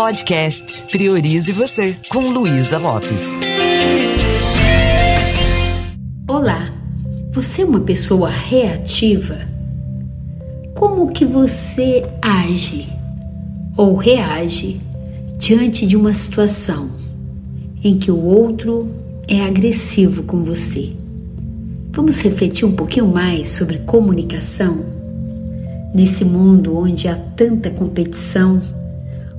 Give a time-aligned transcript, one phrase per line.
[0.00, 3.38] Podcast Priorize Você, com Luísa Lopes.
[6.26, 6.70] Olá,
[7.34, 9.36] você é uma pessoa reativa?
[10.74, 12.88] Como que você age
[13.76, 14.80] ou reage
[15.36, 16.92] diante de uma situação
[17.84, 18.90] em que o outro
[19.28, 20.94] é agressivo com você?
[21.92, 24.82] Vamos refletir um pouquinho mais sobre comunicação?
[25.94, 28.62] Nesse mundo onde há tanta competição,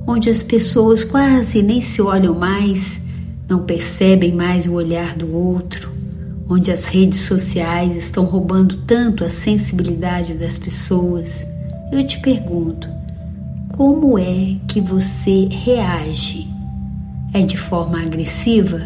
[0.06, 3.00] onde as pessoas quase nem se olham mais,
[3.48, 5.90] não percebem mais o olhar do outro,
[6.48, 11.46] onde as redes sociais estão roubando tanto a sensibilidade das pessoas,
[11.92, 12.88] eu te pergunto:
[13.72, 16.48] como é que você reage?
[17.34, 18.80] É de forma agressiva?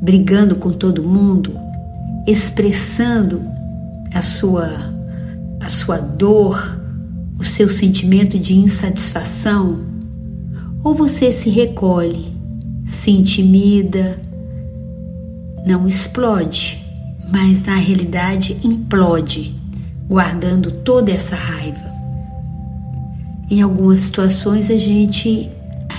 [0.00, 1.56] Brigando com todo mundo?
[2.26, 3.42] Expressando
[4.12, 4.68] a sua,
[5.60, 6.80] a sua dor,
[7.38, 9.89] o seu sentimento de insatisfação?
[10.82, 12.34] Ou você se recolhe,
[12.86, 14.18] se intimida,
[15.66, 16.82] não explode,
[17.30, 19.54] mas na realidade implode,
[20.08, 21.90] guardando toda essa raiva.
[23.50, 25.50] Em algumas situações a gente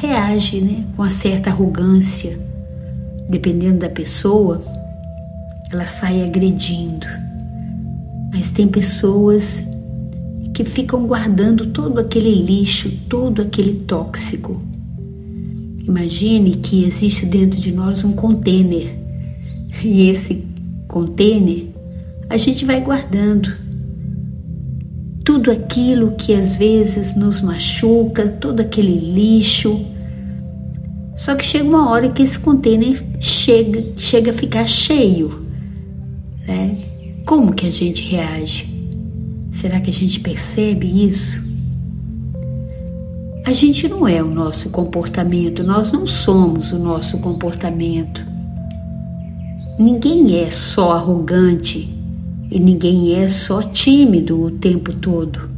[0.01, 2.39] reage né, com uma certa arrogância,
[3.29, 4.63] dependendo da pessoa,
[5.71, 7.05] ela sai agredindo.
[8.33, 9.63] Mas tem pessoas
[10.55, 14.70] que ficam guardando todo aquele lixo, todo aquele tóxico
[15.87, 18.95] Imagine que existe dentro de nós um container
[19.83, 20.45] e esse
[20.87, 21.67] container
[22.29, 23.51] a gente vai guardando
[25.23, 29.85] tudo aquilo que às vezes nos machuca, todo aquele lixo.
[31.15, 35.41] Só que chega uma hora que esse container chega, chega a ficar cheio.
[36.47, 36.77] Né?
[37.25, 38.67] Como que a gente reage?
[39.51, 41.50] Será que a gente percebe isso?
[43.43, 48.23] A gente não é o nosso comportamento, nós não somos o nosso comportamento.
[49.79, 51.89] Ninguém é só arrogante
[52.51, 55.49] e ninguém é só tímido o tempo todo.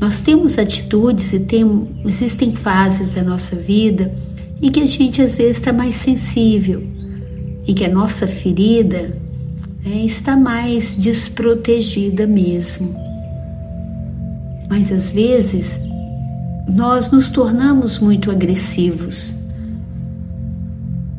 [0.00, 4.12] Nós temos atitudes e tem, existem fases da nossa vida
[4.60, 6.82] em que a gente às vezes está mais sensível,
[7.66, 9.16] em que a nossa ferida
[9.84, 12.92] né, está mais desprotegida mesmo.
[14.68, 15.80] Mas às vezes
[16.68, 19.34] nós nos tornamos muito agressivos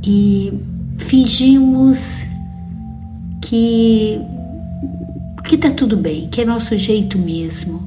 [0.03, 0.53] e
[0.97, 2.27] fingimos
[3.41, 4.19] que
[5.43, 7.79] que tá tudo bem, que é nosso jeito mesmo.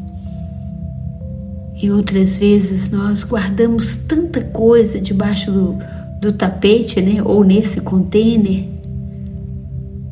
[1.82, 5.76] E outras vezes nós guardamos tanta coisa debaixo do,
[6.20, 8.64] do tapete, né, ou nesse container.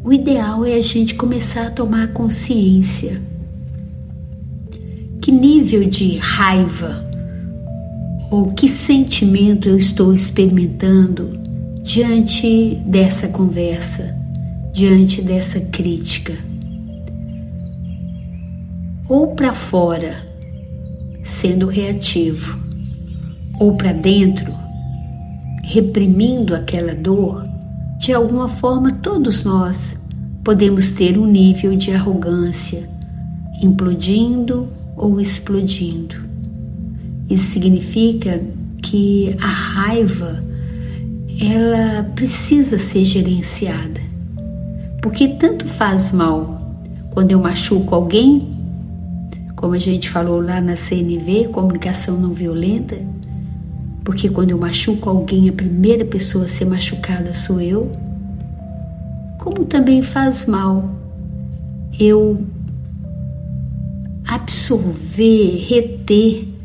[0.02, 3.20] O ideal é a gente começar a tomar consciência.
[5.20, 7.05] Que nível de raiva
[8.30, 11.38] ou que sentimento eu estou experimentando
[11.82, 14.14] diante dessa conversa,
[14.72, 16.34] diante dessa crítica.
[19.08, 20.16] Ou para fora,
[21.22, 22.60] sendo reativo,
[23.60, 24.52] ou para dentro,
[25.64, 27.44] reprimindo aquela dor,
[27.98, 29.98] de alguma forma todos nós
[30.42, 32.88] podemos ter um nível de arrogância,
[33.62, 36.25] implodindo ou explodindo.
[37.28, 38.40] Isso significa
[38.82, 40.40] que a raiva
[41.40, 44.00] ela precisa ser gerenciada.
[45.02, 46.56] Porque tanto faz mal
[47.10, 48.54] quando eu machuco alguém,
[49.54, 52.96] como a gente falou lá na CNV, comunicação não violenta,
[54.04, 57.82] porque quando eu machuco alguém, a primeira pessoa a ser machucada sou eu.
[59.38, 60.90] Como também faz mal
[61.98, 62.44] eu
[64.28, 66.55] absorver, reter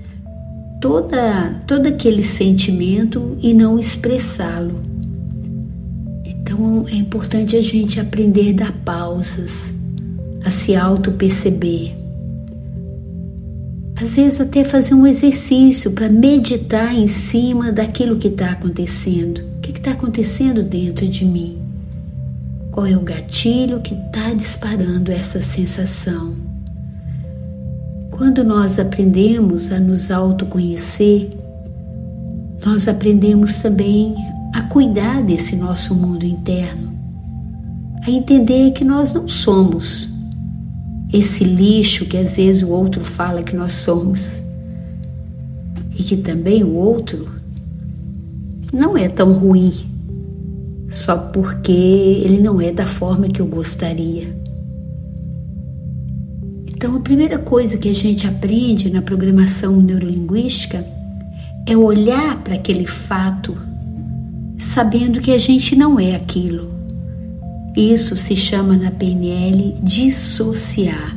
[0.81, 4.81] toda, todo aquele sentimento e não expressá-lo.
[6.25, 9.71] Então é importante a gente aprender a dar pausas,
[10.43, 11.95] a se auto-perceber.
[14.01, 19.43] Às vezes, até fazer um exercício para meditar em cima daquilo que está acontecendo.
[19.57, 21.59] O que está acontecendo dentro de mim?
[22.71, 26.40] Qual é o gatilho que está disparando essa sensação?
[28.21, 31.31] Quando nós aprendemos a nos autoconhecer,
[32.63, 34.13] nós aprendemos também
[34.53, 36.93] a cuidar desse nosso mundo interno,
[38.05, 40.07] a entender que nós não somos
[41.11, 44.39] esse lixo que às vezes o outro fala que nós somos
[45.97, 47.25] e que também o outro
[48.71, 49.73] não é tão ruim
[50.91, 54.40] só porque ele não é da forma que eu gostaria.
[56.81, 60.83] Então, a primeira coisa que a gente aprende na programação neurolinguística
[61.67, 63.55] é olhar para aquele fato
[64.57, 66.69] sabendo que a gente não é aquilo.
[67.77, 71.15] Isso se chama na PNL dissociar.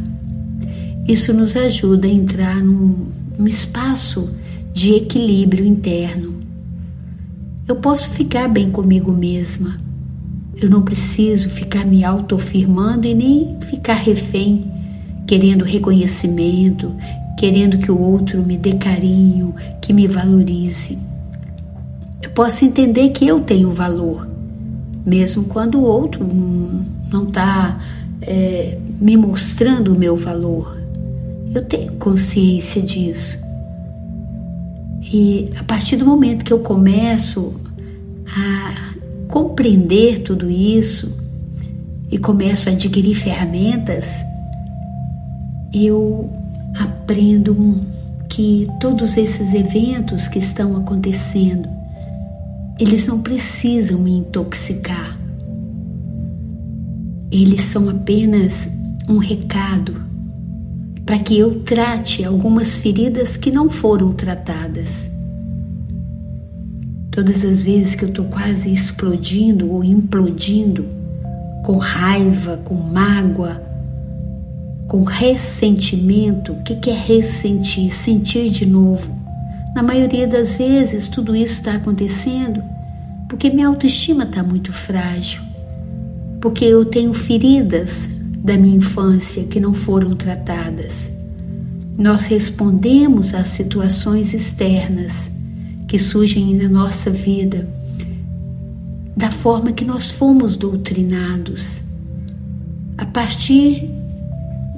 [1.09, 3.07] Isso nos ajuda a entrar num,
[3.39, 4.35] num espaço
[4.71, 6.43] de equilíbrio interno.
[7.67, 9.79] Eu posso ficar bem comigo mesma.
[10.61, 14.75] Eu não preciso ficar me autoafirmando e nem ficar refém,
[15.27, 16.95] querendo reconhecimento,
[17.39, 20.99] querendo que o outro me dê carinho, que me valorize.
[22.23, 24.29] Eu posso entender que eu tenho valor,
[25.05, 26.27] mesmo quando o outro
[27.11, 27.81] não está
[28.23, 30.81] é, me mostrando o meu valor.
[31.55, 33.39] Eu tenho consciência disso.
[35.13, 37.55] E a partir do momento que eu começo
[38.27, 38.75] a
[39.29, 41.17] compreender tudo isso
[42.11, 44.07] e começo a adquirir ferramentas,
[45.75, 46.31] eu
[46.79, 47.81] aprendo
[48.29, 51.69] que todos esses eventos que estão acontecendo,
[52.79, 55.19] eles não precisam me intoxicar.
[57.31, 58.69] Eles são apenas
[59.09, 59.95] um recado
[61.05, 65.11] para que eu trate algumas feridas que não foram tratadas.
[67.11, 70.87] Todas as vezes que eu estou quase explodindo ou implodindo,
[71.65, 73.64] com raiva, com mágoa,
[74.89, 76.53] com ressentimento.
[76.53, 77.93] O que é ressentir?
[77.93, 79.15] Sentir de novo.
[79.75, 82.63] Na maioria das vezes, tudo isso está acontecendo
[83.29, 85.43] porque minha autoestima está muito frágil,
[86.41, 88.09] porque eu tenho feridas
[88.39, 91.11] da minha infância que não foram tratadas.
[91.99, 95.31] Nós respondemos às situações externas
[95.89, 97.69] que surgem na nossa vida
[99.17, 101.81] da forma que nós fomos doutrinados,
[102.99, 103.91] a partir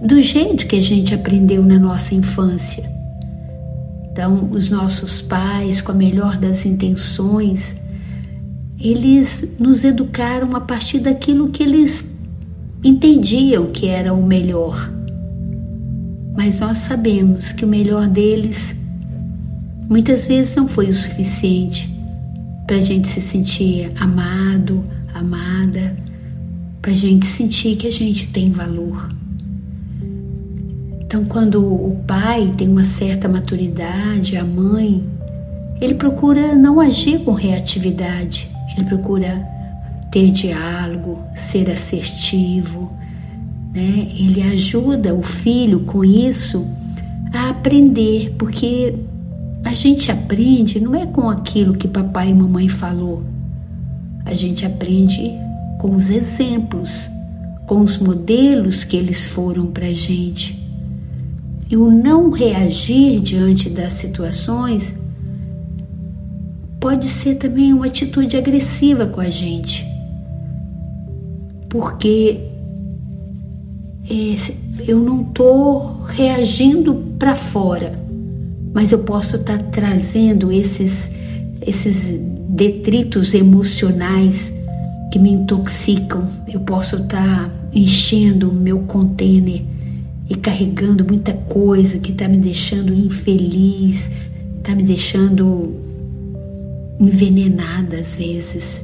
[0.06, 2.88] do jeito que a gente aprendeu na nossa infância.
[4.12, 7.76] Então, os nossos pais, com a melhor das intenções,
[8.81, 12.05] eles nos educaram a partir daquilo que eles
[12.85, 14.91] entendiam que era o melhor.
[16.37, 18.76] Mas nós sabemos que o melhor deles
[19.88, 21.93] muitas vezes não foi o suficiente
[22.67, 25.97] para a gente se sentir amado, amada,
[26.81, 29.15] para a gente sentir que a gente tem valor.
[31.16, 35.02] Então, quando o pai tem uma certa maturidade, a mãe,
[35.80, 39.42] ele procura não agir com reatividade, ele procura
[40.10, 42.92] ter diálogo, ser assertivo,
[43.74, 44.08] né?
[44.14, 46.68] Ele ajuda o filho com isso
[47.32, 48.94] a aprender, porque
[49.64, 53.24] a gente aprende não é com aquilo que papai e mamãe falou.
[54.22, 55.32] A gente aprende
[55.78, 57.08] com os exemplos,
[57.66, 60.65] com os modelos que eles foram para a gente.
[61.68, 64.94] E o não reagir diante das situações
[66.78, 69.84] pode ser também uma atitude agressiva com a gente,
[71.68, 72.38] porque
[74.08, 77.94] é, eu não estou reagindo para fora,
[78.72, 81.10] mas eu posso estar tá trazendo esses,
[81.66, 84.52] esses detritos emocionais
[85.12, 89.62] que me intoxicam, eu posso estar tá enchendo o meu container
[90.28, 94.11] e carregando muita coisa que está me deixando infeliz,
[94.58, 95.75] está me deixando
[96.99, 98.82] envenenada às vezes.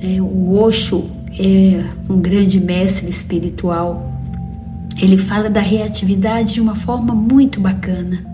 [0.00, 1.04] É, o Osho
[1.38, 4.10] é um grande mestre espiritual.
[5.00, 8.24] Ele fala da reatividade de uma forma muito bacana.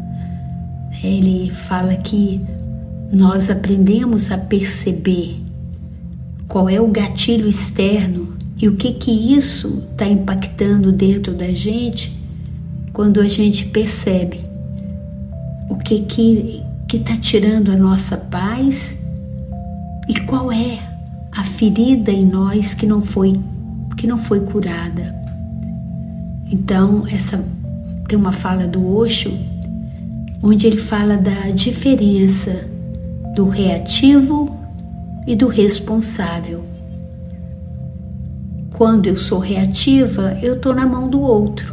[1.03, 2.41] Ele fala que
[3.13, 5.37] nós aprendemos a perceber
[6.49, 12.17] qual é o gatilho externo e o que que isso está impactando dentro da gente
[12.93, 14.41] quando a gente percebe
[15.69, 18.97] o que que que está tirando a nossa paz
[20.09, 20.79] e qual é
[21.33, 23.35] a ferida em nós que não foi
[23.97, 25.15] que não foi curada.
[26.51, 27.43] Então essa
[28.09, 29.37] tem uma fala do Osho
[30.43, 32.67] onde ele fala da diferença
[33.35, 34.57] do reativo
[35.27, 36.76] e do responsável.
[38.77, 41.73] Quando eu sou reativa, eu estou na mão do outro.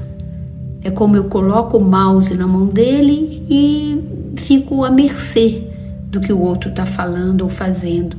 [0.82, 4.02] É como eu coloco o mouse na mão dele e
[4.38, 5.68] fico à mercê
[6.06, 8.16] do que o outro está falando ou fazendo.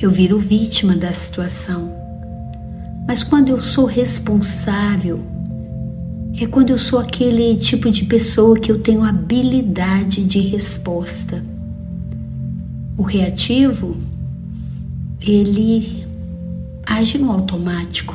[0.00, 1.92] Eu viro vítima da situação.
[3.06, 5.20] Mas quando eu sou responsável,
[6.40, 11.42] é quando eu sou aquele tipo de pessoa que eu tenho habilidade de resposta.
[12.96, 13.94] O reativo,
[15.20, 16.03] ele
[16.86, 18.14] age no automático.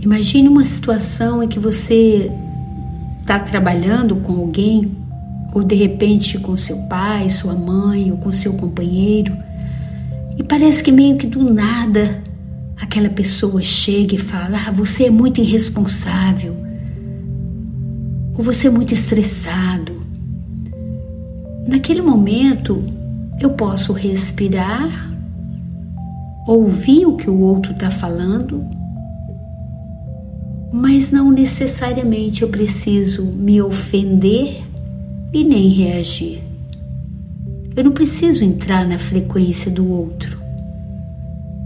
[0.00, 2.30] Imagine uma situação em que você
[3.22, 5.04] está trabalhando com alguém
[5.54, 9.36] ou de repente com seu pai, sua mãe, ou com seu companheiro,
[10.36, 12.20] e parece que meio que do nada
[12.76, 16.56] aquela pessoa chega e fala: ah, você é muito irresponsável,
[18.36, 20.02] ou você é muito estressado.
[21.68, 22.82] Naquele momento,
[23.40, 25.13] eu posso respirar,
[26.46, 28.64] ouvir o que o outro está falando,
[30.72, 34.62] mas não necessariamente eu preciso me ofender
[35.32, 36.42] e nem reagir.
[37.76, 40.42] Eu não preciso entrar na frequência do outro.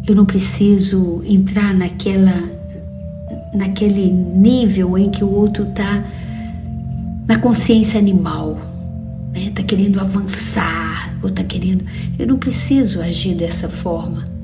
[0.06, 2.58] Eu não preciso entrar naquela
[3.54, 6.04] naquele nível em que o outro está
[7.26, 8.58] na consciência animal,
[9.32, 9.50] né?
[9.54, 11.84] Tá querendo avançar ou tá querendo.
[12.18, 14.37] Eu não preciso agir dessa forma.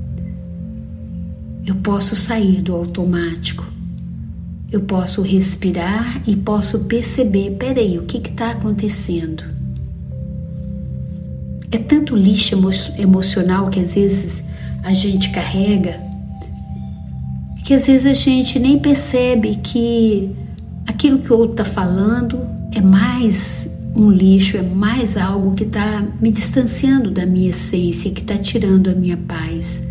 [1.66, 3.64] Eu posso sair do automático.
[4.70, 9.44] Eu posso respirar e posso perceber, peraí, o que está acontecendo?
[11.70, 14.42] É tanto lixo emo emocional que às vezes
[14.82, 16.04] a gente carrega
[17.64, 20.30] que às vezes a gente nem percebe que
[20.86, 22.38] aquilo que o outro está falando
[22.72, 28.20] é mais um lixo, é mais algo que está me distanciando da minha essência, que
[28.20, 29.82] está tirando a minha paz.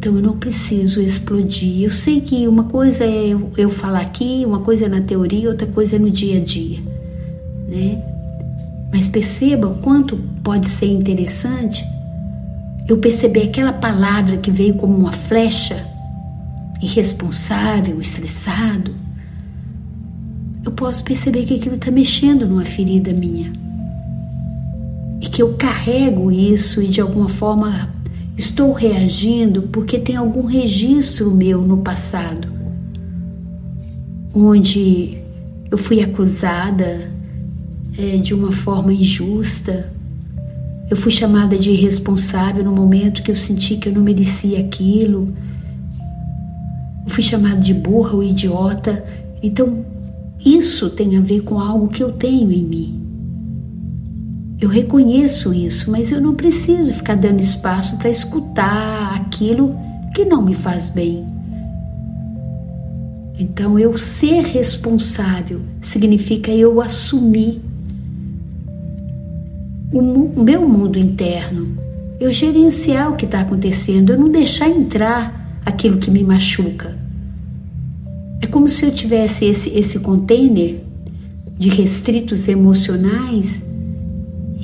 [0.00, 1.82] Então eu não preciso explodir.
[1.82, 5.66] Eu sei que uma coisa é eu falar aqui, uma coisa é na teoria, outra
[5.66, 6.78] coisa é no dia a dia,
[7.68, 8.02] né?
[8.90, 11.84] Mas perceba o quanto pode ser interessante
[12.88, 15.86] eu perceber aquela palavra que veio como uma flecha,
[16.80, 18.94] irresponsável, estressado.
[20.64, 23.52] Eu posso perceber que aquilo está mexendo numa ferida minha.
[25.20, 27.99] E que eu carrego isso e de alguma forma
[28.40, 32.48] Estou reagindo porque tem algum registro meu no passado,
[34.34, 35.18] onde
[35.70, 37.12] eu fui acusada
[37.98, 39.92] é, de uma forma injusta,
[40.88, 45.26] eu fui chamada de irresponsável no momento que eu senti que eu não merecia aquilo,
[47.04, 49.04] eu fui chamada de burra ou idiota.
[49.42, 49.84] Então,
[50.42, 52.99] isso tem a ver com algo que eu tenho em mim.
[54.60, 59.70] Eu reconheço isso, mas eu não preciso ficar dando espaço para escutar aquilo
[60.14, 61.26] que não me faz bem.
[63.38, 67.62] Então, eu ser responsável significa eu assumir
[69.90, 71.74] o meu mundo interno,
[72.20, 76.92] eu gerenciar o que está acontecendo, eu não deixar entrar aquilo que me machuca.
[78.42, 80.82] É como se eu tivesse esse, esse container
[81.58, 83.69] de restritos emocionais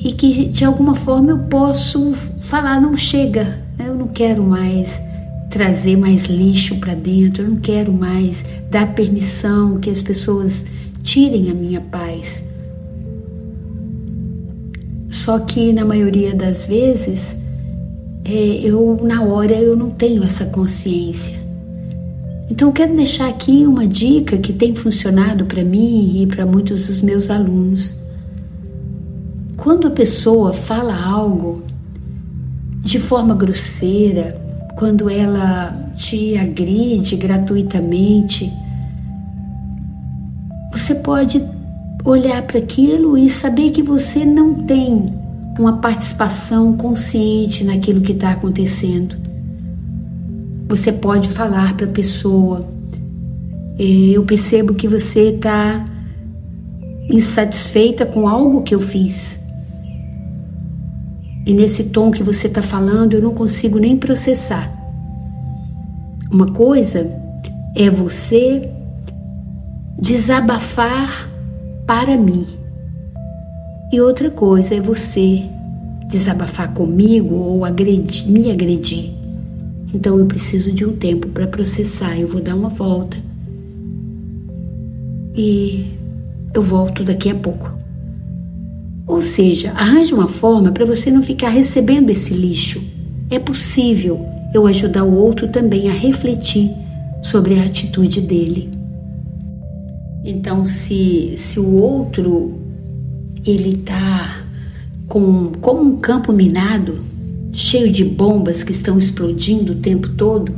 [0.07, 5.01] e que de alguma forma eu posso falar: não chega, eu não quero mais
[5.51, 10.65] trazer mais lixo para dentro, eu não quero mais dar permissão que as pessoas
[11.03, 12.45] tirem a minha paz.
[15.09, 17.37] Só que na maioria das vezes,
[18.25, 21.37] é, eu na hora eu não tenho essa consciência.
[22.49, 26.87] Então eu quero deixar aqui uma dica que tem funcionado para mim e para muitos
[26.87, 28.06] dos meus alunos.
[29.67, 31.61] Quando a pessoa fala algo
[32.85, 34.41] de forma grosseira,
[34.77, 38.49] quando ela te agride gratuitamente,
[40.71, 41.45] você pode
[42.05, 45.13] olhar para aquilo e saber que você não tem
[45.59, 49.17] uma participação consciente naquilo que está acontecendo.
[50.69, 52.65] Você pode falar para a pessoa:
[53.77, 55.85] é, Eu percebo que você está
[57.11, 59.45] insatisfeita com algo que eu fiz.
[61.47, 64.71] E nesse tom que você está falando, eu não consigo nem processar.
[66.31, 67.09] Uma coisa
[67.75, 68.69] é você
[69.99, 71.31] desabafar
[71.87, 72.47] para mim,
[73.93, 75.45] e outra coisa é você
[76.09, 79.13] desabafar comigo ou agredir, me agredir.
[79.95, 82.19] Então eu preciso de um tempo para processar.
[82.19, 83.17] Eu vou dar uma volta
[85.35, 85.95] e
[86.53, 87.76] eu volto daqui a pouco.
[89.07, 92.83] Ou seja, arranje uma forma para você não ficar recebendo esse lixo.
[93.31, 96.71] É possível eu ajudar o outro também a refletir
[97.23, 98.71] sobre a atitude dele.
[100.25, 102.59] Então, se, se o outro
[103.47, 104.45] ele está
[105.07, 106.99] com, como um campo minado,
[107.53, 110.53] cheio de bombas que estão explodindo o tempo todo,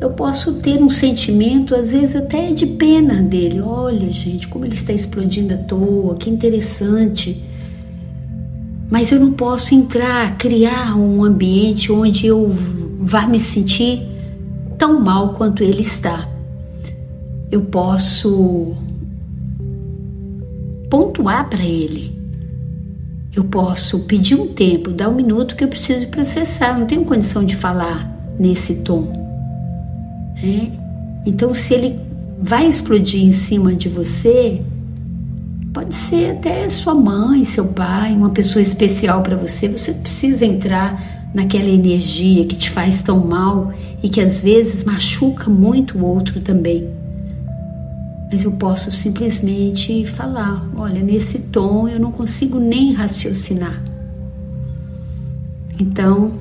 [0.00, 3.60] eu posso ter um sentimento, às vezes até de pena dele.
[3.60, 7.44] Olha, gente, como ele está explodindo à toa, que interessante.
[8.90, 12.50] Mas eu não posso entrar, criar um ambiente onde eu
[12.98, 14.08] vá me sentir
[14.78, 16.26] tão mal quanto ele está.
[17.52, 18.74] Eu posso
[20.88, 22.18] pontuar para ele.
[23.36, 27.44] Eu posso pedir um tempo, dar um minuto que eu preciso processar, não tenho condição
[27.44, 29.19] de falar nesse tom.
[30.42, 30.72] Né?
[31.26, 31.98] Então, se ele
[32.40, 34.62] vai explodir em cima de você,
[35.72, 39.68] pode ser até sua mãe, seu pai, uma pessoa especial para você.
[39.68, 45.48] Você precisa entrar naquela energia que te faz tão mal e que às vezes machuca
[45.48, 47.00] muito o outro também
[48.30, 53.82] mas eu posso simplesmente falar: olha, nesse tom eu não consigo nem raciocinar.
[55.78, 56.32] Então,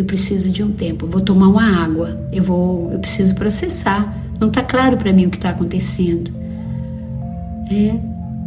[0.00, 1.06] eu preciso de um tempo.
[1.06, 2.18] Vou tomar uma água.
[2.32, 4.16] Eu vou, eu preciso processar.
[4.40, 6.32] Não está claro para mim o que está acontecendo.
[7.70, 7.94] É,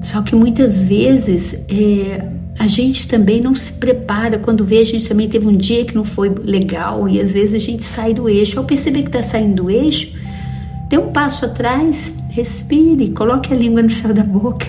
[0.02, 2.28] só que muitas vezes é,
[2.60, 4.40] a gente também não se prepara.
[4.40, 7.56] Quando vê, a gente também teve um dia que não foi legal e às vezes
[7.56, 8.60] a gente sai do eixo.
[8.60, 10.16] Ao perceber que está saindo do eixo,
[10.90, 14.66] dê um passo atrás respire, coloque a língua no céu da boca.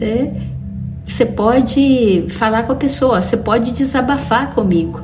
[0.00, 0.32] É.
[1.06, 5.02] Você pode falar com a pessoa, você pode desabafar comigo,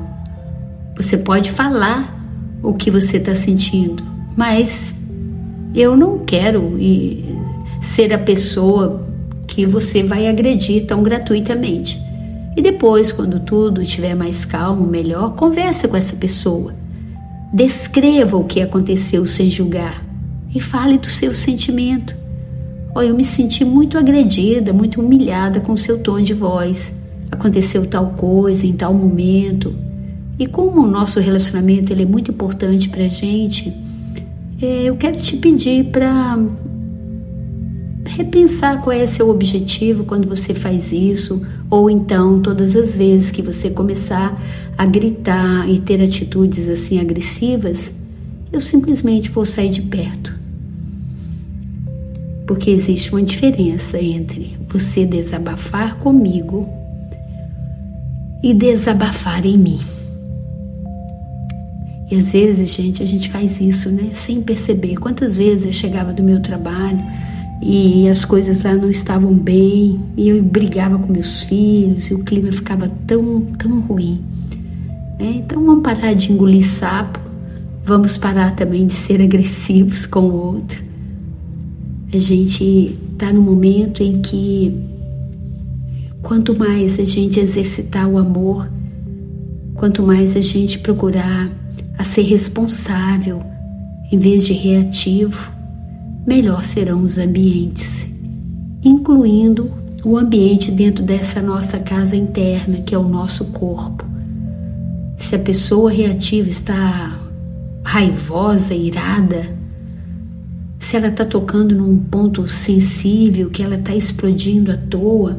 [1.01, 2.15] você pode falar
[2.61, 4.03] o que você está sentindo,
[4.37, 4.93] mas
[5.73, 6.77] eu não quero
[7.81, 9.07] ser a pessoa
[9.47, 11.99] que você vai agredir tão gratuitamente.
[12.55, 16.75] E depois, quando tudo estiver mais calmo, melhor, converse com essa pessoa.
[17.51, 20.05] Descreva o que aconteceu sem julgar
[20.53, 22.15] e fale do seu sentimento.
[22.93, 26.93] Oh, eu me senti muito agredida, muito humilhada com o seu tom de voz.
[27.31, 29.73] Aconteceu tal coisa em tal momento.
[30.39, 33.73] E como o nosso relacionamento ele é muito importante para a gente,
[34.61, 36.37] é, eu quero te pedir para
[38.05, 43.41] repensar qual é seu objetivo quando você faz isso, ou então todas as vezes que
[43.41, 44.41] você começar
[44.77, 47.91] a gritar e ter atitudes assim agressivas,
[48.51, 50.41] eu simplesmente vou sair de perto
[52.51, 56.69] porque existe uma diferença entre você desabafar comigo
[58.43, 59.79] e desabafar em mim.
[62.11, 64.97] E às vezes, gente, a gente faz isso, né, sem perceber.
[64.97, 67.01] Quantas vezes eu chegava do meu trabalho
[67.63, 72.19] e as coisas lá não estavam bem, e eu brigava com meus filhos e o
[72.19, 74.19] clima ficava tão, tão ruim.
[75.17, 75.35] Né?
[75.37, 77.19] Então vamos parar de engolir sapo,
[77.83, 80.91] vamos parar também de ser agressivos com o outro
[82.13, 84.77] a gente está no momento em que
[86.21, 88.69] quanto mais a gente exercitar o amor,
[89.75, 91.49] quanto mais a gente procurar
[92.01, 93.39] a ser responsável
[94.11, 95.51] em vez de reativo,
[96.25, 98.07] melhor serão os ambientes,
[98.83, 99.71] incluindo
[100.03, 104.03] o ambiente dentro dessa nossa casa interna, que é o nosso corpo.
[105.15, 107.19] Se a pessoa reativa está
[107.83, 109.45] raivosa, irada,
[110.79, 115.37] se ela está tocando num ponto sensível, que ela está explodindo à toa,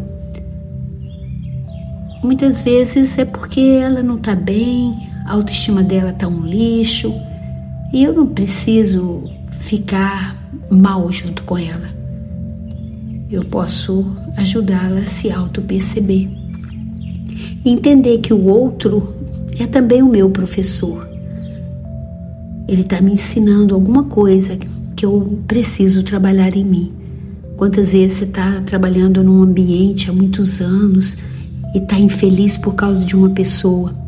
[2.23, 7.15] muitas vezes é porque ela não está bem, a autoestima dela está um lixo
[7.93, 9.31] e eu não preciso
[9.61, 10.37] ficar
[10.71, 11.89] mal junto com ela.
[13.31, 14.07] Eu posso
[14.37, 16.29] ajudá-la a se auto-perceber.
[17.65, 19.15] Entender que o outro
[19.59, 21.09] é também o meu professor.
[22.67, 24.59] Ele está me ensinando alguma coisa
[24.97, 26.93] que eu preciso trabalhar em mim.
[27.57, 31.17] Quantas vezes você está trabalhando num ambiente há muitos anos
[31.75, 34.02] e está infeliz por causa de uma pessoa?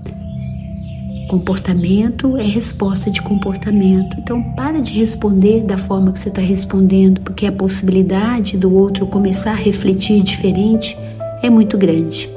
[1.34, 4.16] Comportamento é resposta de comportamento.
[4.20, 9.04] Então, para de responder da forma que você está respondendo, porque a possibilidade do outro
[9.04, 10.96] começar a refletir diferente
[11.42, 12.30] é muito grande.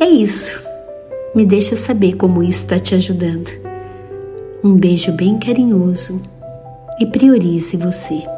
[0.00, 0.60] É isso.
[1.32, 3.52] Me deixa saber como isso está te ajudando.
[4.64, 6.20] Um beijo bem carinhoso
[6.98, 8.31] e priorize você.